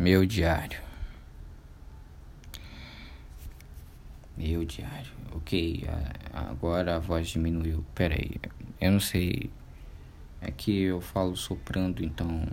Meu 0.00 0.24
diário. 0.24 0.80
Meu 4.36 4.64
diário. 4.64 5.10
Ok, 5.32 5.88
agora 6.32 6.94
a 6.94 6.98
voz 7.00 7.26
diminuiu. 7.26 7.84
Pera 7.96 8.14
aí. 8.14 8.36
Eu 8.80 8.92
não 8.92 9.00
sei. 9.00 9.50
É 10.40 10.52
que 10.52 10.82
eu 10.82 11.00
falo 11.00 11.36
soprando, 11.36 12.04
então 12.04 12.46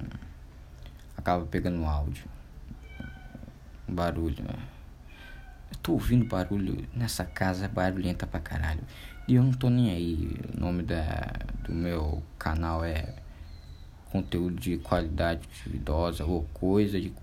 acaba 1.16 1.46
pegando 1.46 1.86
áudio. 1.86 2.26
Barulho. 3.88 4.44
Né? 4.44 4.56
Eu 5.72 5.78
tô 5.84 5.92
ouvindo 5.94 6.26
barulho 6.26 6.84
nessa 6.96 7.26
casa, 7.26 7.68
barulhenta 7.68 8.26
pra 8.26 8.40
caralho. 8.40 8.82
E 9.28 9.36
eu 9.36 9.44
não 9.44 9.54
tô 9.54 9.70
nem 9.70 9.92
aí. 9.92 10.36
O 10.52 10.60
nome 10.60 10.82
da, 10.82 11.32
do 11.64 11.72
meu 11.72 12.24
canal 12.40 12.84
é 12.84 13.14
conteúdo 14.12 14.60
de 14.60 14.78
qualidade 14.78 15.48
duvidosa 15.64 16.26
ou 16.26 16.44
coisa 16.54 17.00
de. 17.00 17.14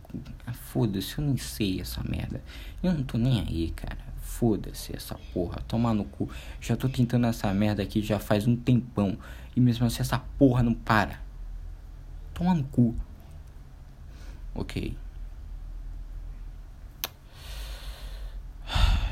Ah, 0.46 0.52
foda-se, 0.52 1.18
eu 1.18 1.24
nem 1.24 1.36
sei 1.36 1.80
essa 1.80 2.02
merda. 2.02 2.42
Eu 2.82 2.92
não 2.92 3.02
tô 3.02 3.16
nem 3.18 3.40
aí, 3.40 3.70
cara. 3.70 3.98
Foda-se 4.20 4.94
essa 4.94 5.14
porra. 5.32 5.60
Tomar 5.66 5.94
no 5.94 6.04
cu. 6.04 6.28
Já 6.60 6.76
tô 6.76 6.88
tentando 6.88 7.26
essa 7.26 7.52
merda 7.54 7.82
aqui 7.82 8.02
já 8.02 8.18
faz 8.18 8.46
um 8.46 8.56
tempão. 8.56 9.16
E 9.54 9.60
mesmo 9.60 9.86
assim 9.86 10.00
essa 10.00 10.18
porra 10.38 10.62
não 10.62 10.74
para. 10.74 11.20
Toma 12.34 12.54
no 12.54 12.64
cu. 12.64 12.94
Ok. 14.54 14.96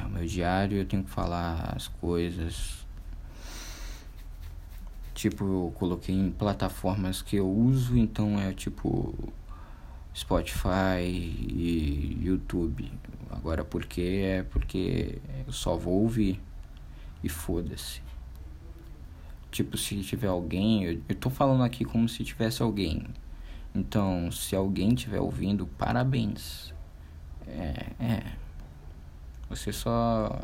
É 0.00 0.04
o 0.04 0.08
meu 0.08 0.26
diário, 0.26 0.78
eu 0.78 0.86
tenho 0.86 1.04
que 1.04 1.10
falar 1.10 1.74
as 1.76 1.88
coisas 1.88 2.86
Tipo, 5.20 5.44
eu 5.44 5.72
coloquei 5.74 6.14
em 6.14 6.30
plataformas 6.30 7.20
que 7.20 7.36
eu 7.36 7.46
uso, 7.46 7.94
então 7.94 8.40
é 8.40 8.54
tipo 8.54 9.14
Spotify 10.16 11.02
e 11.02 12.18
YouTube. 12.22 12.90
Agora 13.30 13.62
por 13.62 13.84
que 13.84 14.22
é 14.22 14.42
porque 14.42 15.20
eu 15.46 15.52
só 15.52 15.76
vou 15.76 16.00
ouvir 16.00 16.40
e 17.22 17.28
foda-se. 17.28 18.00
Tipo, 19.50 19.76
se 19.76 20.00
tiver 20.00 20.28
alguém, 20.28 20.84
eu, 20.84 21.02
eu 21.06 21.14
tô 21.14 21.28
falando 21.28 21.64
aqui 21.64 21.84
como 21.84 22.08
se 22.08 22.24
tivesse 22.24 22.62
alguém. 22.62 23.04
Então, 23.74 24.32
se 24.32 24.56
alguém 24.56 24.94
estiver 24.94 25.20
ouvindo, 25.20 25.66
parabéns. 25.66 26.72
É, 27.46 27.92
é. 28.02 28.22
Você 29.50 29.70
só 29.70 30.40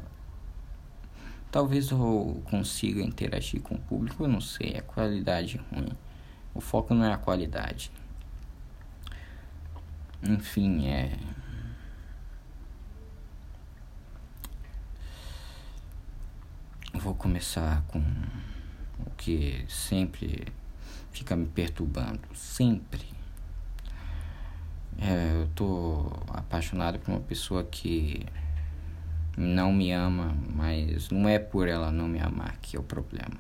Talvez 1.51 1.91
eu 1.91 2.43
consiga 2.45 3.01
interagir 3.03 3.61
com 3.61 3.77
o 3.77 3.79
público, 3.79 4.25
eu 4.25 4.29
não 4.29 4.41
sei, 4.41 4.77
a 4.77 4.83
qualidade 4.83 5.61
ruim. 5.73 5.93
O 6.55 6.61
foco 6.61 6.95
não 6.95 7.05
é 7.05 7.13
a 7.13 7.19
qualidade. 7.19 7.91
Enfim, 10.23 10.87
é. 10.89 11.17
Vou 16.95 17.15
começar 17.15 17.83
com 17.89 18.01
o 19.07 19.11
que 19.17 19.65
sempre 19.69 20.47
fica 21.13 21.37
me 21.37 21.47
perturbando. 21.47 22.21
Sempre. 22.35 23.05
É, 24.99 25.43
eu 25.43 25.49
tô 25.55 26.11
apaixonado 26.29 26.99
por 26.99 27.11
uma 27.11 27.21
pessoa 27.21 27.63
que 27.65 28.27
não 29.37 29.73
me 29.73 29.93
ama, 29.93 30.35
mas 30.55 31.11
não 31.11 31.29
é 31.29 31.39
por 31.39 31.69
ela 31.69 31.91
não 31.91 32.09
me 32.09 32.19
amar 32.19 32.57
que 32.59 32.77
é 32.77 32.81
o 32.81 32.83
problema. 32.83 33.37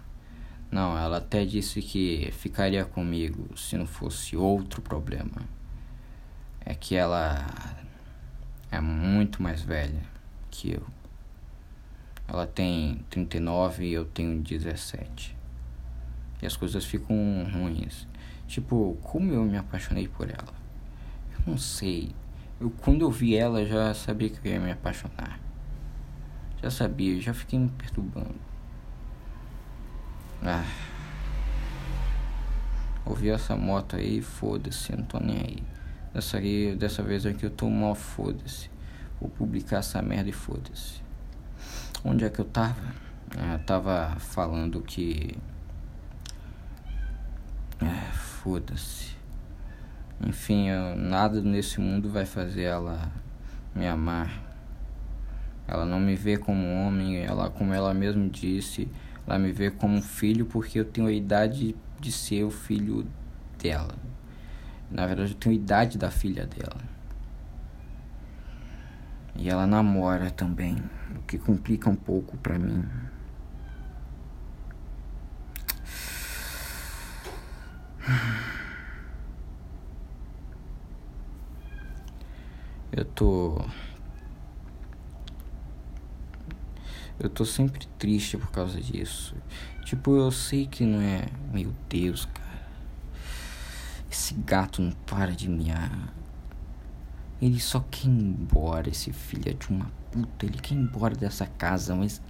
Não, 0.71 0.99
ela 0.99 1.19
até 1.19 1.45
disse 1.45 1.81
que 1.81 2.31
ficaria 2.33 2.85
comigo 2.85 3.57
se 3.57 3.77
não 3.77 3.87
fosse 3.87 4.37
outro 4.37 4.83
problema. 4.83 5.43
É 6.61 6.75
que 6.75 6.97
ela 6.97 7.47
é 8.71 8.81
muito 8.81 9.43
mais 9.43 9.63
velha 9.63 10.03
que 10.51 10.73
eu. 10.73 10.83
Ela 12.29 12.47
tem 12.47 13.05
39 13.09 13.87
e 13.87 13.93
eu 13.93 14.05
tenho 14.05 14.43
17. 14.43 15.37
E 16.43 16.47
as 16.47 16.57
coisas 16.57 16.85
ficam 16.85 17.17
ruins. 17.53 18.07
Tipo, 18.47 18.99
como 19.03 19.33
eu 19.33 19.45
me 19.45 19.57
apaixonei 19.57 20.09
por 20.09 20.29
ela? 20.29 20.55
Eu 21.33 21.53
não 21.53 21.57
sei. 21.57 22.11
Eu, 22.61 22.71
quando 22.71 23.03
eu 23.03 23.11
vi 23.11 23.37
ela, 23.37 23.65
já 23.65 23.95
sabia 23.95 24.29
que 24.29 24.47
eu 24.47 24.53
ia 24.53 24.61
me 24.61 24.73
apaixonar. 24.73 25.46
Já 26.63 26.71
sabia, 26.71 27.21
já 27.21 27.35
fiquei 27.35 27.59
me 27.59 27.69
perturbando. 27.69 28.35
Ah. 30.43 30.65
Ouvi 33.05 33.31
essa 33.31 33.57
moto 33.57 33.97
aí, 33.97 34.21
foda-se, 34.21 34.97
não 34.97 35.05
tô 35.05 35.19
nem 35.19 35.39
aí. 35.39 35.63
Dessa, 36.13 36.39
aí, 36.39 36.75
dessa 36.75 37.03
vez 37.03 37.27
aqui 37.27 37.45
eu 37.45 37.51
tô 37.51 37.69
mal, 37.69 37.95
foda-se. 37.95 38.71
Vou 39.21 39.31
publicar 39.31 39.79
essa 39.79 40.01
merda 40.03 40.31
e 40.31 40.33
foda-se. 40.33 41.03
Onde 42.05 42.25
é 42.25 42.31
que 42.31 42.41
eu 42.41 42.45
tava? 42.45 42.95
Ah, 43.39 43.59
tava 43.65 44.17
falando 44.19 44.81
que. 44.83 45.37
Ah, 47.81 48.13
foda-se. 48.13 49.15
Enfim, 50.27 50.69
eu, 50.69 50.97
nada 50.97 51.41
nesse 51.43 51.81
mundo 51.81 52.09
vai 52.09 52.25
fazer 52.25 52.63
ela 52.63 53.11
me 53.75 53.87
amar 53.87 54.46
ela 55.69 55.85
não 55.85 55.99
me 55.99 56.15
vê 56.15 56.37
como 56.37 56.67
homem, 56.73 57.19
ela, 57.19 57.51
como 57.51 57.75
ela 57.75 57.93
mesma 57.93 58.29
disse, 58.29 58.89
ela 59.27 59.39
me 59.39 59.51
vê 59.53 59.71
como 59.71 60.01
filho 60.01 60.47
porque 60.47 60.79
eu 60.79 60.85
tenho 60.85 61.09
a 61.09 61.13
idade 61.13 61.75
de 61.99 62.13
ser 62.13 62.45
o 62.45 62.51
filho 62.51 63.07
dela. 63.59 63.95
Na 64.91 65.07
verdade, 65.07 65.33
eu 65.33 65.37
tenho 65.37 65.55
a 65.55 65.59
idade 65.59 65.99
da 65.99 66.11
filha 66.11 66.47
dela. 66.47 66.81
E 69.35 69.49
ela 69.49 69.67
namora 69.67 70.31
também, 70.31 70.77
o 71.15 71.23
que 71.23 71.37
complica 71.39 71.91
um 71.91 71.97
pouco 71.97 72.37
pra 72.39 72.59
mim. 72.59 72.85
Eu 82.93 83.05
tô 83.05 83.63
Eu 87.19 87.31
tô 87.31 87.47
sempre 87.47 87.87
triste 87.99 88.37
por 88.37 88.51
causa 88.51 88.79
disso. 88.79 89.35
Tipo, 89.85 90.17
eu 90.17 90.31
sei 90.31 90.67
que 90.67 90.85
não 90.85 91.01
é. 91.01 91.27
Meu 91.51 91.73
Deus, 91.89 92.27
cara. 92.27 92.67
Esse 94.11 94.35
gato 94.35 94.83
não 94.83 94.93
para 94.93 95.33
de 95.33 95.49
miar. 95.49 96.13
Ele 97.41 97.59
só 97.59 97.81
quer 97.91 98.07
ir 98.07 98.11
embora, 98.11 98.91
esse 98.91 99.13
filho 99.13 99.55
de 99.55 99.69
uma 99.71 99.91
puta. 100.11 100.45
Ele 100.45 100.59
quer 100.59 100.75
ir 100.75 100.79
embora 100.79 101.15
dessa 101.15 101.47
casa, 101.47 101.95
mas. 101.95 102.21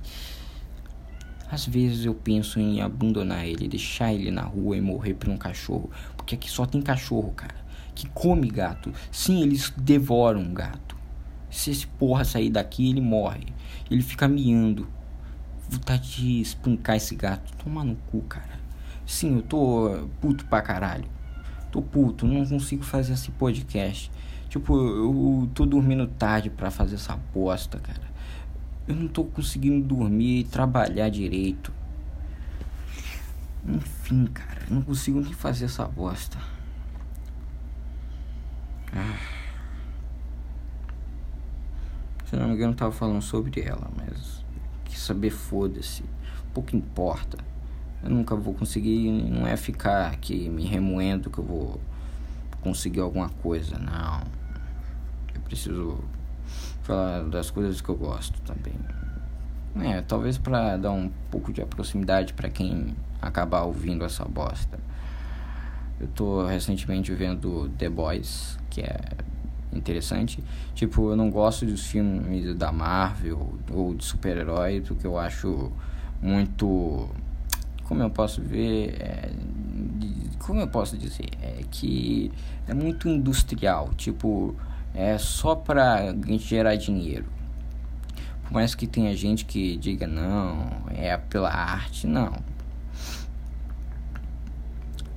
Às 1.51 1.67
vezes 1.67 2.05
eu 2.05 2.15
penso 2.15 2.59
em 2.59 2.81
abandonar 2.81 3.47
ele, 3.47 3.69
deixar 3.69 4.13
ele 4.13 4.31
na 4.31 4.43
rua 4.43 4.77
e 4.77 4.81
morrer 4.81 5.15
por 5.15 5.29
um 5.29 5.37
cachorro. 5.37 5.91
Porque 6.17 6.35
aqui 6.35 6.51
só 6.51 6.65
tem 6.65 6.83
cachorro, 6.83 7.33
cara. 7.33 7.55
Que 7.95 8.09
come 8.11 8.49
gato. 8.49 8.93
Sim, 9.11 9.43
eles 9.43 9.73
devoram 9.77 10.53
gato. 10.53 10.96
Se 11.51 11.71
esse 11.71 11.87
porra 11.87 12.25
sair 12.25 12.51
daqui, 12.51 12.91
ele 12.91 13.01
morre. 13.01 13.47
Ele 13.91 14.03
fica 14.03 14.29
miando. 14.29 14.89
Vontade 15.69 16.17
de 16.17 16.41
espancar 16.41 16.97
esse 16.97 17.15
gato. 17.15 17.53
Tomar 17.63 17.85
no 17.85 17.97
cu, 18.11 18.21
cara. 18.23 18.61
Sim, 19.07 19.37
eu 19.37 19.43
tô 19.43 20.09
puto 20.21 20.45
pra 20.47 20.61
caralho. 20.63 21.09
Tô 21.71 21.83
puto, 21.83 22.27
não 22.27 22.45
consigo 22.47 22.83
fazer 22.83 23.13
esse 23.15 23.31
podcast. 23.33 24.11
Tipo, 24.49 24.77
eu 24.77 25.51
tô 25.55 25.67
dormindo 25.67 26.07
tarde 26.07 26.51
pra 26.51 26.71
fazer 26.71 26.95
essa 26.97 27.17
bosta, 27.35 27.79
cara. 27.79 28.03
Eu 28.87 28.95
não 28.95 29.09
tô 29.09 29.25
conseguindo 29.25 29.85
dormir 29.87 30.41
e 30.41 30.45
trabalhar 30.45 31.09
direito. 31.09 31.73
Enfim, 33.67 34.27
cara, 34.27 34.63
não 34.71 34.81
consigo 34.81 35.21
nem 35.21 35.33
fazer 35.33 35.65
essa 35.65 35.85
bosta. 35.87 36.39
Ah. 38.95 39.36
Se 42.27 42.35
não 42.35 42.49
me 42.49 42.55
engano, 42.55 42.73
eu 42.73 42.77
tava 42.77 42.93
falando 42.93 43.23
sobre 43.23 43.61
ela, 43.61 43.89
mas 43.97 44.45
que 44.85 44.99
saber 44.99 45.31
foda-se. 45.31 46.05
Pouco 46.53 46.75
importa. 46.75 47.39
Eu 48.03 48.11
nunca 48.11 48.35
vou 48.35 48.53
conseguir, 48.53 49.11
não 49.11 49.47
é 49.47 49.57
ficar 49.57 50.09
aqui 50.11 50.49
me 50.49 50.65
remoendo 50.65 51.31
que 51.31 51.39
eu 51.39 51.45
vou 51.45 51.81
conseguir 52.63 53.01
alguma 53.01 53.29
coisa, 53.29 53.79
não. 53.79 54.23
Eu 55.35 55.41
preciso 55.43 56.01
falar 56.83 57.23
das 57.25 57.51
coisas 57.51 57.81
que 57.81 57.89
eu 57.89 57.97
gosto 57.97 58.41
também. 58.43 58.75
É, 59.89 60.01
talvez 60.01 60.37
para 60.37 60.77
dar 60.77 60.91
um 60.91 61.11
pouco 61.31 61.53
de 61.53 61.65
proximidade 61.65 62.33
para 62.33 62.49
quem 62.49 62.97
acabar 63.23 63.63
ouvindo 63.63 64.05
essa 64.05 64.25
bosta. 64.25 64.79
Eu 66.01 66.09
tô 66.09 66.45
recentemente 66.45 67.13
vendo 67.13 67.69
The 67.79 67.89
Boys, 67.89 68.59
que 68.69 68.81
é 68.81 69.01
interessante. 69.77 70.43
Tipo, 70.75 71.11
eu 71.11 71.17
não 71.17 71.31
gosto 71.31 71.67
dos 71.67 71.87
filmes 71.87 72.55
da 72.57 72.73
Marvel 72.73 73.55
ou 73.71 73.95
de 73.95 74.05
super-herói, 74.05 74.81
porque 74.81 75.07
eu 75.07 75.19
acho 75.19 75.71
muito. 76.21 77.09
Como 77.85 78.03
eu 78.03 78.11
posso 78.11 78.43
ver. 78.43 78.97
É, 79.01 79.31
como 80.39 80.61
eu 80.61 80.69
posso 80.69 80.97
dizer? 80.97 81.29
É 81.43 81.63
que 81.71 82.31
é 82.67 82.75
muito 82.75 83.09
industrial. 83.09 83.91
Tipo, 83.97 84.55
é 84.95 85.19
só 85.19 85.55
para 85.55 86.15
gerar 86.39 86.77
dinheiro. 86.77 87.27
Por 88.43 88.53
mais 88.53 88.75
que 88.75 88.87
tenha 88.87 89.15
gente 89.17 89.45
que 89.45 89.77
diga 89.77 90.07
não, 90.07 90.85
é 90.89 91.17
pela 91.17 91.51
arte, 91.51 92.07
não. 92.07 92.33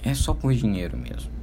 É 0.03 0.13
só 0.13 0.33
por 0.33 0.53
dinheiro 0.53 0.97
mesmo. 0.97 1.38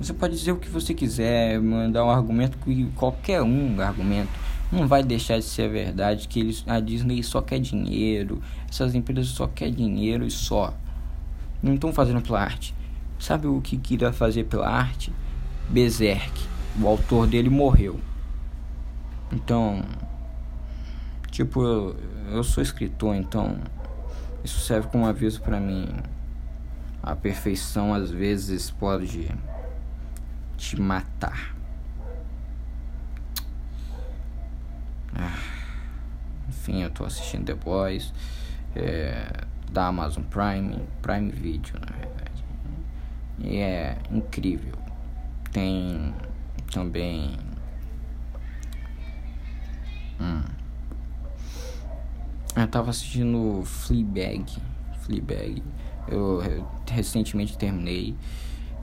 Você 0.00 0.12
pode 0.12 0.36
dizer 0.36 0.52
o 0.52 0.56
que 0.56 0.68
você 0.68 0.92
quiser, 0.92 1.60
mandar 1.60 2.04
um 2.04 2.10
argumento 2.10 2.58
que 2.58 2.86
qualquer 2.96 3.42
um 3.42 3.80
argumento 3.80 4.30
não 4.72 4.88
vai 4.88 5.04
deixar 5.04 5.38
de 5.38 5.44
ser 5.44 5.70
verdade 5.70 6.26
que 6.26 6.40
eles, 6.40 6.64
a 6.66 6.80
Disney 6.80 7.22
só 7.22 7.40
quer 7.40 7.60
dinheiro, 7.60 8.42
essas 8.68 8.94
empresas 8.94 9.28
só 9.28 9.46
quer 9.46 9.70
dinheiro 9.70 10.26
e 10.26 10.30
só. 10.30 10.74
Não 11.62 11.74
estão 11.74 11.92
fazendo 11.92 12.20
pela 12.20 12.40
arte. 12.40 12.74
Sabe 13.18 13.46
o 13.46 13.60
que 13.60 13.76
queria 13.76 14.12
fazer 14.12 14.44
pela 14.44 14.68
arte? 14.68 15.12
Berserk. 15.68 16.42
O 16.80 16.88
autor 16.88 17.28
dele 17.28 17.48
morreu. 17.48 18.00
Então, 19.32 19.82
tipo, 21.30 21.62
eu, 21.62 21.96
eu 22.32 22.44
sou 22.44 22.62
escritor, 22.62 23.14
então 23.14 23.58
isso 24.42 24.60
serve 24.60 24.88
como 24.88 25.06
aviso 25.06 25.40
para 25.40 25.60
mim. 25.60 25.88
A 27.02 27.14
perfeição 27.14 27.94
às 27.94 28.10
vezes 28.10 28.70
pode 28.70 29.30
te 30.56 30.80
matar. 30.80 31.54
Ah, 35.14 35.38
enfim, 36.48 36.82
eu 36.82 36.90
tô 36.90 37.04
assistindo 37.04 37.44
The 37.44 37.54
Boys 37.54 38.12
é, 38.74 39.44
da 39.70 39.86
Amazon 39.86 40.24
Prime, 40.24 40.82
Prime 41.02 41.30
Video, 41.30 41.74
na 41.78 41.96
verdade. 41.96 42.44
E 43.38 43.58
é 43.58 43.98
incrível. 44.10 44.74
Tem 45.52 46.14
também. 46.72 47.36
Hum. 50.20 50.42
Eu 52.56 52.68
tava 52.68 52.90
assistindo 52.90 53.62
Fleabag. 53.64 54.46
Fleabag. 55.00 55.62
Eu, 56.08 56.42
eu 56.42 56.68
recentemente 56.88 57.58
terminei. 57.58 58.14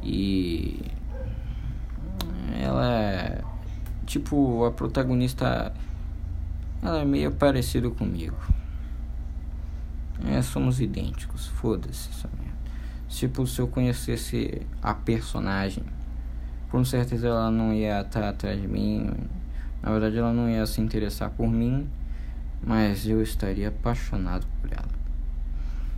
E. 0.04 0.82
Ela 2.60 2.94
é. 2.94 3.42
Tipo, 4.12 4.66
a 4.66 4.72
protagonista. 4.72 5.72
Ela 6.84 7.00
é 7.00 7.06
meio 7.06 7.32
parecida 7.32 7.90
comigo. 7.90 8.36
É, 10.26 10.42
somos 10.42 10.82
idênticos. 10.82 11.48
Foda-se 11.48 12.10
essa 12.10 12.30
merda. 12.38 12.58
Tipo, 13.08 13.48
se 13.48 13.62
eu 13.62 13.70
conhecesse 13.70 14.68
a 14.84 14.94
personagem, 14.94 15.86
com 16.70 16.84
certeza 16.84 17.30
ela 17.30 17.50
não 17.50 17.74
ia 17.74 18.02
estar 18.02 18.28
atrás 18.28 18.62
de 18.62 18.68
mim. 18.68 19.14
Na 19.82 19.92
verdade, 19.92 20.18
ela 20.18 20.34
não 20.34 20.50
ia 20.50 20.66
se 20.66 20.82
interessar 20.82 21.30
por 21.30 21.48
mim, 21.48 21.88
mas 22.62 23.08
eu 23.08 23.22
estaria 23.22 23.70
apaixonado 23.70 24.46
por 24.60 24.74
ela. 24.74 24.92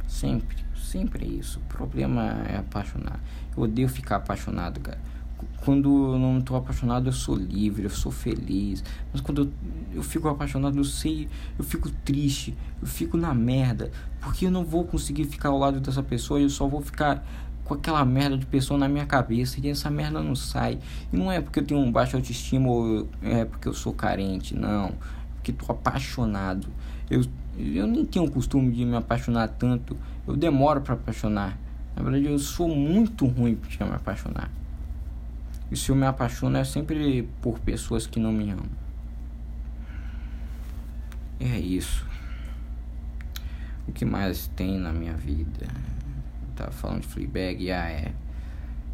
Sempre, 0.05 0.57
sempre 0.75 1.25
é 1.25 1.29
isso. 1.29 1.57
O 1.57 1.63
problema 1.63 2.21
é 2.47 2.57
apaixonar. 2.57 3.19
Eu 3.57 3.63
odeio 3.63 3.89
ficar 3.89 4.17
apaixonado, 4.17 4.79
cara 4.81 5.13
quando 5.63 6.13
eu 6.13 6.19
não 6.19 6.39
estou 6.39 6.57
apaixonado, 6.57 7.07
eu 7.07 7.13
sou 7.13 7.35
livre, 7.35 7.83
eu 7.83 7.89
sou 7.89 8.11
feliz. 8.11 8.83
Mas 9.11 9.21
quando 9.21 9.43
eu, 9.43 9.51
eu 9.95 10.03
fico 10.03 10.27
apaixonado, 10.27 10.77
eu 10.77 10.83
sei, 10.83 11.27
eu 11.57 11.63
fico 11.63 11.89
triste, 12.03 12.55
eu 12.81 12.87
fico 12.87 13.17
na 13.17 13.33
merda. 13.33 13.91
Porque 14.21 14.45
eu 14.45 14.51
não 14.51 14.63
vou 14.63 14.83
conseguir 14.85 15.25
ficar 15.25 15.49
ao 15.49 15.57
lado 15.57 15.79
dessa 15.79 16.03
pessoa 16.03 16.39
eu 16.39 16.49
só 16.49 16.67
vou 16.67 16.81
ficar 16.81 17.25
com 17.63 17.73
aquela 17.73 18.03
merda 18.03 18.37
de 18.37 18.45
pessoa 18.45 18.77
na 18.77 18.87
minha 18.87 19.05
cabeça 19.05 19.59
e 19.61 19.69
essa 19.69 19.89
merda 19.89 20.21
não 20.21 20.35
sai. 20.35 20.79
E 21.11 21.17
não 21.17 21.31
é 21.31 21.41
porque 21.41 21.59
eu 21.59 21.65
tenho 21.65 21.79
um 21.79 21.91
baixo 21.91 22.15
autoestima 22.15 22.69
ou 22.69 23.07
é 23.21 23.45
porque 23.45 23.67
eu 23.67 23.73
sou 23.73 23.93
carente, 23.93 24.55
não. 24.55 24.93
Porque 25.35 25.51
tô 25.51 25.71
apaixonado. 25.71 26.67
Eu, 27.09 27.23
eu 27.57 27.87
nem 27.87 28.05
tenho 28.05 28.25
o 28.25 28.31
costume 28.31 28.71
de 28.71 28.85
me 28.85 28.95
apaixonar 28.95 29.47
tanto. 29.47 29.95
Eu 30.27 30.35
demoro 30.35 30.81
para 30.81 30.93
apaixonar. 30.93 31.57
Na 31.95 32.03
verdade, 32.03 32.25
eu 32.25 32.39
sou 32.39 32.67
muito 32.67 33.25
ruim 33.25 33.55
para 33.55 33.85
me 33.85 33.93
apaixonar. 33.93 34.49
E 35.73 35.75
se 35.75 35.89
eu 35.89 35.95
me 35.95 36.05
apaixono 36.05 36.55
é 36.55 36.63
sempre 36.63 37.27
por 37.41 37.57
pessoas 37.57 38.05
que 38.05 38.19
não 38.19 38.31
me 38.31 38.51
amam. 38.51 38.69
É 41.39 41.57
isso. 41.57 42.05
O 43.87 43.91
que 43.91 44.05
mais 44.05 44.45
tem 44.49 44.77
na 44.77 44.93
minha 44.93 45.15
vida? 45.15 45.65
Eu 45.65 46.55
tava 46.55 46.71
falando 46.71 47.01
de 47.01 47.07
Fleabag, 47.07 47.71
ah, 47.71 47.89
é. 47.89 48.13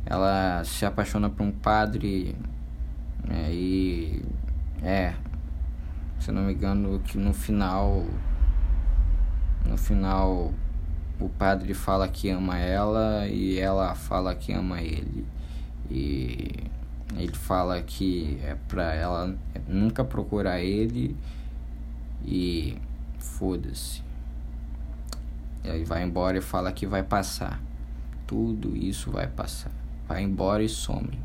Ela 0.05 0.63
se 0.63 0.85
apaixona 0.85 1.29
por 1.29 1.43
um 1.43 1.51
padre 1.51 2.33
é, 3.29 3.51
e 3.51 4.23
é, 4.81 5.13
se 6.17 6.31
não 6.31 6.43
me 6.43 6.53
engano, 6.53 7.01
que 7.01 7.17
no 7.17 7.33
final 7.33 8.05
no 9.65 9.77
final 9.77 10.53
o 11.19 11.27
padre 11.27 11.73
fala 11.73 12.07
que 12.07 12.29
ama 12.29 12.57
ela 12.57 13.27
e 13.27 13.59
ela 13.59 13.93
fala 13.95 14.33
que 14.33 14.53
ama 14.53 14.81
ele. 14.81 15.27
E 15.89 16.69
ele 17.15 17.35
fala 17.35 17.81
que 17.81 18.39
é 18.43 18.55
pra 18.67 18.93
ela 18.93 19.35
nunca 19.67 20.03
procurar 20.03 20.61
ele 20.61 21.17
e 22.25 22.77
foda-se. 23.17 24.03
Ele 25.63 25.83
vai 25.83 26.03
embora 26.03 26.37
e 26.37 26.41
fala 26.41 26.71
que 26.71 26.85
vai 26.85 27.03
passar. 27.03 27.61
Tudo 28.27 28.75
isso 28.77 29.11
vai 29.11 29.27
passar. 29.27 29.71
Vai 30.07 30.23
embora 30.23 30.63
e 30.63 30.69
some. 30.69 31.19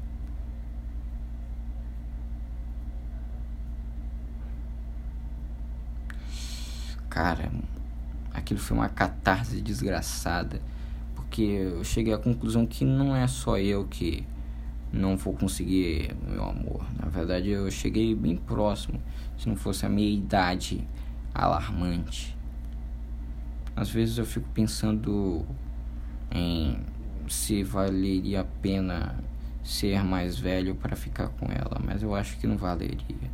Cara, 7.08 7.52
aquilo 8.32 8.58
foi 8.58 8.76
uma 8.76 8.88
catarse 8.88 9.61
desgraçada. 9.61 10.61
Porque 11.14 11.43
eu 11.43 11.84
cheguei 11.84 12.12
à 12.12 12.19
conclusão 12.19 12.66
que 12.66 12.84
não 12.84 13.14
é 13.14 13.26
só 13.26 13.58
eu 13.58 13.84
que 13.84 14.26
não 14.92 15.16
vou 15.16 15.34
conseguir 15.34 16.14
meu 16.28 16.44
amor. 16.44 16.84
Na 17.00 17.08
verdade, 17.08 17.50
eu 17.50 17.70
cheguei 17.70 18.14
bem 18.14 18.36
próximo, 18.36 19.00
se 19.36 19.48
não 19.48 19.56
fosse 19.56 19.84
a 19.84 19.88
minha 19.88 20.10
idade 20.10 20.86
alarmante. 21.34 22.36
Às 23.76 23.90
vezes 23.90 24.19
eu 24.19 24.25
fico 24.25 24.48
pensando 24.54 25.44
em 26.31 26.78
se 27.28 27.62
valeria 27.62 28.42
a 28.42 28.44
pena 28.44 29.16
ser 29.62 30.04
mais 30.04 30.38
velho 30.38 30.75
para 30.75 30.94
ficar 30.94 31.28
com 31.28 31.46
ela, 31.46 31.80
mas 31.82 32.02
eu 32.02 32.14
acho 32.14 32.38
que 32.38 32.46
não 32.46 32.56
valeria. 32.56 33.32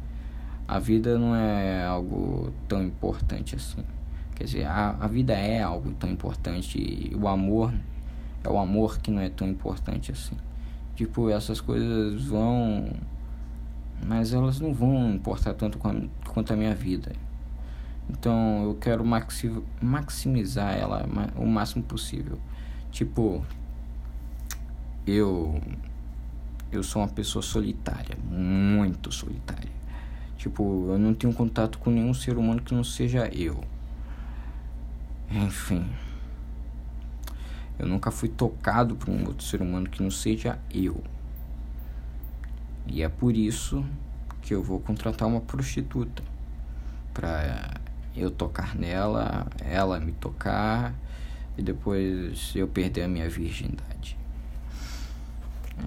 A 0.66 0.78
vida 0.78 1.18
não 1.18 1.34
é 1.34 1.84
algo 1.84 2.52
tão 2.68 2.82
importante 2.82 3.56
assim. 3.56 3.84
Quer 4.36 4.44
dizer, 4.44 4.64
a, 4.64 4.96
a 5.00 5.06
vida 5.08 5.34
é 5.34 5.60
algo 5.60 5.90
tão 5.92 6.08
importante 6.08 6.78
e 6.78 7.14
o 7.14 7.26
amor 7.26 7.74
é 8.42 8.48
o 8.48 8.56
amor 8.56 8.98
que 8.98 9.10
não 9.10 9.20
é 9.20 9.28
tão 9.28 9.48
importante 9.48 10.12
assim. 10.12 10.36
Tipo, 11.00 11.30
essas 11.30 11.62
coisas 11.62 12.24
vão. 12.24 12.92
Mas 14.06 14.34
elas 14.34 14.60
não 14.60 14.74
vão 14.74 15.14
importar 15.14 15.54
tanto 15.54 15.78
quanto 15.78 16.52
a 16.52 16.56
minha 16.56 16.74
vida. 16.74 17.12
Então 18.10 18.64
eu 18.64 18.74
quero 18.74 19.02
maximizar 19.80 20.76
ela 20.76 21.08
o 21.36 21.46
máximo 21.46 21.82
possível. 21.82 22.38
Tipo, 22.90 23.42
eu. 25.06 25.58
Eu 26.70 26.82
sou 26.82 27.00
uma 27.00 27.08
pessoa 27.08 27.40
solitária, 27.40 28.18
muito 28.30 29.10
solitária. 29.10 29.70
Tipo, 30.36 30.90
eu 30.90 30.98
não 30.98 31.14
tenho 31.14 31.32
contato 31.32 31.78
com 31.78 31.88
nenhum 31.88 32.12
ser 32.12 32.36
humano 32.36 32.60
que 32.60 32.74
não 32.74 32.84
seja 32.84 33.26
eu. 33.28 33.58
Enfim. 35.30 35.82
Eu 37.80 37.86
nunca 37.86 38.10
fui 38.10 38.28
tocado 38.28 38.94
por 38.94 39.08
um 39.08 39.26
outro 39.26 39.42
ser 39.42 39.62
humano 39.62 39.88
que 39.88 40.02
não 40.02 40.10
seja 40.10 40.58
eu. 40.70 41.02
E 42.86 43.02
é 43.02 43.08
por 43.08 43.34
isso 43.34 43.82
que 44.42 44.54
eu 44.54 44.62
vou 44.62 44.78
contratar 44.80 45.26
uma 45.26 45.40
prostituta 45.40 46.22
para 47.14 47.80
eu 48.14 48.30
tocar 48.30 48.74
nela, 48.74 49.46
ela 49.60 49.98
me 49.98 50.12
tocar 50.12 50.94
e 51.56 51.62
depois 51.62 52.52
eu 52.54 52.68
perder 52.68 53.04
a 53.04 53.08
minha 53.08 53.30
virgindade. 53.30 54.18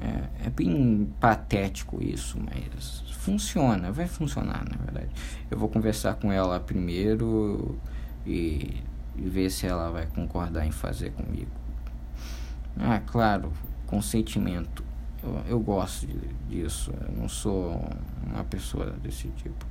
É, 0.01 0.47
é 0.47 0.50
bem 0.50 1.13
patético 1.19 2.03
isso, 2.03 2.39
mas 2.39 3.03
funciona, 3.12 3.91
vai 3.91 4.07
funcionar 4.07 4.65
na 4.67 4.83
verdade. 4.83 5.12
Eu 5.51 5.59
vou 5.59 5.69
conversar 5.69 6.15
com 6.15 6.31
ela 6.31 6.59
primeiro 6.59 7.77
e, 8.25 8.81
e 9.15 9.29
ver 9.29 9.51
se 9.51 9.67
ela 9.67 9.91
vai 9.91 10.07
concordar 10.07 10.65
em 10.65 10.71
fazer 10.71 11.12
comigo. 11.12 11.62
Ah, 12.79 12.99
claro, 12.99 13.51
consentimento. 13.87 14.83
Eu, 15.21 15.41
eu 15.47 15.59
gosto 15.59 16.07
de, 16.07 16.17
disso. 16.49 16.91
Eu 17.07 17.21
não 17.21 17.29
sou 17.29 17.79
uma 18.25 18.43
pessoa 18.43 18.91
desse 19.03 19.27
tipo. 19.29 19.65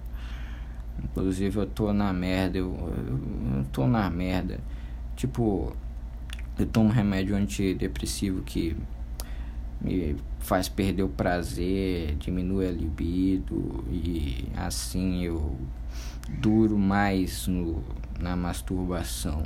Inclusive 1.03 1.59
eu 1.59 1.67
tô 1.67 1.93
na 1.93 2.13
merda, 2.13 2.59
eu, 2.59 2.73
eu, 2.75 3.59
eu 3.59 3.65
tô 3.73 3.87
na 3.87 4.09
merda. 4.11 4.61
Tipo, 5.17 5.75
eu 6.59 6.67
tomo 6.67 6.91
remédio 6.91 7.35
antidepressivo 7.35 8.43
que 8.43 8.77
me 9.81 10.17
faz 10.39 10.69
perder 10.69 11.03
o 11.03 11.09
prazer, 11.09 12.15
diminui 12.17 12.67
a 12.67 12.71
libido 12.71 13.85
e 13.91 14.47
assim 14.57 15.23
eu 15.23 15.57
duro 16.29 16.79
mais 16.79 17.47
no, 17.47 17.83
na 18.21 18.37
masturbação. 18.37 19.43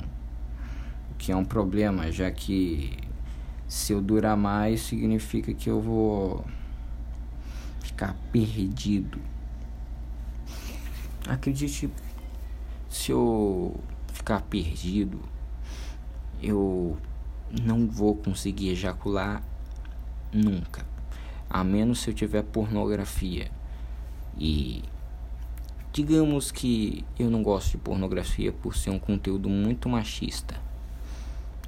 O 1.11 1.15
que 1.17 1.31
é 1.31 1.35
um 1.35 1.45
problema, 1.45 2.11
já 2.11 2.29
que 2.29 2.91
se 3.67 3.93
eu 3.93 4.01
durar 4.01 4.37
mais 4.37 4.81
significa 4.81 5.53
que 5.53 5.69
eu 5.69 5.81
vou 5.81 6.45
ficar 7.81 8.15
perdido. 8.31 9.19
Acredite, 11.27 11.89
se 12.89 13.11
eu 13.11 13.79
ficar 14.13 14.41
perdido, 14.43 15.19
eu 16.41 16.97
não 17.51 17.87
vou 17.87 18.15
conseguir 18.15 18.69
ejacular 18.69 19.43
Nunca. 20.31 20.85
A 21.49 21.63
menos 21.63 21.99
se 21.99 22.09
eu 22.09 22.13
tiver 22.13 22.43
pornografia. 22.43 23.49
E 24.37 24.83
digamos 25.93 26.51
que 26.51 27.05
eu 27.17 27.29
não 27.29 27.41
gosto 27.41 27.71
de 27.71 27.77
pornografia 27.77 28.51
por 28.51 28.75
ser 28.75 28.89
um 28.89 28.99
conteúdo 28.99 29.49
muito 29.49 29.87
machista. 29.87 30.61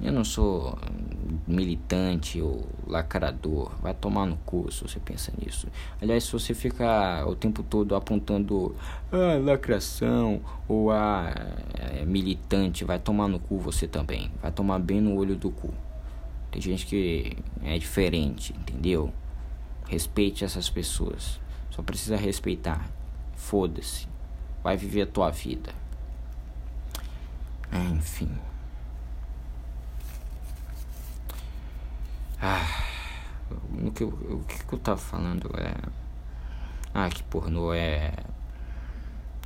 Eu 0.02 0.12
não 0.12 0.24
sou 0.24 0.78
militante 1.46 2.40
ou 2.40 2.66
lacrador. 2.86 3.72
Vai 3.82 3.92
tomar 3.92 4.26
no 4.26 4.36
cu 4.38 4.70
se 4.72 4.82
você 4.82 4.98
pensa 4.98 5.32
nisso. 5.38 5.68
Aliás, 6.00 6.24
se 6.24 6.32
você 6.32 6.54
fica 6.54 7.24
o 7.26 7.34
tempo 7.34 7.62
todo 7.62 7.94
apontando 7.94 8.74
a 9.12 9.16
ah, 9.16 9.38
lacração 9.38 10.40
ou 10.66 10.90
a 10.90 11.28
ah, 11.28 11.98
é, 11.98 12.04
militante, 12.04 12.84
vai 12.84 12.98
tomar 12.98 13.28
no 13.28 13.38
cu 13.38 13.58
você 13.58 13.86
também. 13.86 14.30
Vai 14.40 14.50
tomar 14.50 14.78
bem 14.78 15.00
no 15.00 15.14
olho 15.16 15.36
do 15.36 15.50
cu. 15.50 15.72
Tem 16.50 16.60
gente 16.60 16.86
que 16.86 17.36
é 17.62 17.78
diferente, 17.78 18.54
entendeu? 18.58 19.12
Respeite 19.86 20.44
essas 20.44 20.70
pessoas. 20.70 21.38
Só 21.70 21.82
precisa 21.82 22.16
respeitar. 22.16 22.90
Foda-se. 23.36 24.08
Vai 24.62 24.76
viver 24.76 25.02
a 25.02 25.06
tua 25.06 25.30
vida. 25.30 25.72
É, 27.70 27.78
enfim. 27.78 28.30
Ah, 32.42 32.66
o 33.86 33.90
que, 33.90 34.02
o 34.02 34.44
que 34.46 34.72
eu 34.72 34.78
tava 34.78 34.96
falando 34.96 35.50
é. 35.58 35.74
Ah, 36.94 37.08
que 37.10 37.22
pornô 37.24 37.72
é. 37.74 38.14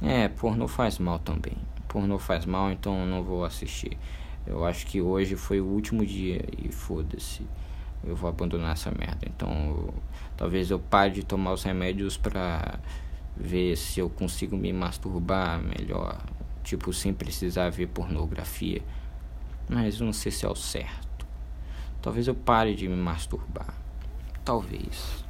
É, 0.01 0.29
pornô 0.29 0.69
faz 0.69 0.99
mal 0.99 1.19
também. 1.19 1.57
Pornô 1.89 2.19
faz 2.19 2.47
mal, 2.47 2.71
então 2.71 3.01
eu 3.01 3.07
não 3.07 3.23
vou 3.23 3.45
assistir. 3.45 3.99
Eu 4.47 4.65
acho 4.65 4.87
que 4.87 5.01
hoje 5.01 5.35
foi 5.37 5.61
o 5.61 5.67
último 5.67 6.07
dia 6.07 6.45
e 6.57 6.71
foda-se. 6.71 7.47
Eu 8.05 8.15
vou 8.15 8.29
abandonar 8.29 8.73
essa 8.73 8.91
merda. 8.91 9.27
Então, 9.27 9.51
eu, 9.51 9.95
talvez 10.37 10.71
eu 10.71 10.79
pare 10.79 11.15
de 11.15 11.25
tomar 11.25 11.53
os 11.53 11.65
remédios 11.65 12.17
pra 12.17 12.79
ver 13.37 13.77
se 13.77 13.99
eu 14.01 14.09
consigo 14.09 14.57
me 14.57 14.73
masturbar 14.73 15.61
melhor. 15.61 16.21
Tipo, 16.63 16.93
sem 16.93 17.13
precisar 17.13 17.71
ver 17.71 17.89
pornografia. 17.89 18.83
Mas 19.69 19.99
não 20.01 20.13
sei 20.13 20.31
se 20.31 20.47
é 20.47 20.49
o 20.49 20.55
certo. 20.55 21.04
Talvez 22.05 22.29
eu 22.29 22.35
pare 22.35 22.75
de 22.75 22.87
me 22.87 22.97
masturbar. 22.97 23.73
Talvez. 24.45 25.25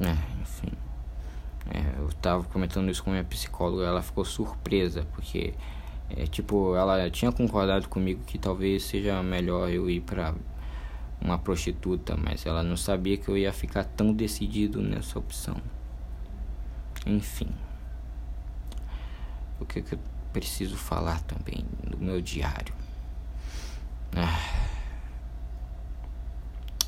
É, 0.00 0.40
enfim. 0.42 0.72
É, 1.72 2.00
eu 2.00 2.12
tava 2.14 2.42
comentando 2.42 2.90
isso 2.90 3.04
com 3.04 3.12
minha 3.12 3.22
psicóloga, 3.22 3.84
ela 3.84 4.02
ficou 4.02 4.24
surpresa, 4.24 5.06
porque 5.12 5.54
é, 6.08 6.26
tipo, 6.26 6.74
ela 6.74 7.08
tinha 7.10 7.30
concordado 7.30 7.88
comigo 7.88 8.24
que 8.24 8.38
talvez 8.38 8.82
seja 8.82 9.22
melhor 9.22 9.70
eu 9.70 9.88
ir 9.88 10.00
pra 10.00 10.34
uma 11.20 11.38
prostituta, 11.38 12.16
mas 12.16 12.44
ela 12.44 12.64
não 12.64 12.76
sabia 12.76 13.16
que 13.18 13.28
eu 13.28 13.38
ia 13.38 13.52
ficar 13.52 13.84
tão 13.84 14.12
decidido 14.12 14.82
nessa 14.82 15.16
opção. 15.16 15.56
Enfim. 17.06 17.50
O 19.60 19.64
que, 19.64 19.80
que 19.80 19.94
eu 19.94 19.98
preciso 20.32 20.76
falar 20.76 21.20
também 21.22 21.64
no 21.88 22.04
meu 22.04 22.20
diário? 22.20 22.80
Ah. 24.16 24.38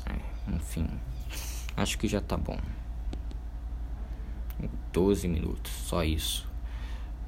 É, 0.05 0.51
enfim. 0.53 0.87
Acho 1.75 1.97
que 1.97 2.07
já 2.07 2.21
tá 2.21 2.37
bom. 2.37 2.57
12 4.91 5.27
minutos, 5.27 5.71
só 5.71 6.03
isso. 6.03 6.47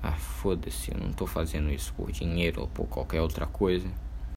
Ah, 0.01 0.11
foda-se, 0.11 0.91
eu 0.91 0.99
não 0.99 1.11
tô 1.11 1.25
fazendo 1.25 1.71
isso 1.71 1.93
por 1.93 2.11
dinheiro 2.11 2.61
ou 2.61 2.67
por 2.67 2.87
qualquer 2.87 3.21
outra 3.21 3.47
coisa. 3.47 3.89